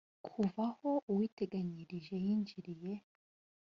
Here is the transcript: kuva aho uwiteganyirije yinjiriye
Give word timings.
kuva 0.25 0.63
aho 0.71 0.91
uwiteganyirije 1.11 2.15
yinjiriye 2.23 2.93